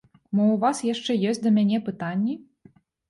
[0.37, 2.33] Мо ў вас яшчэ ёсць да мяне пытанні?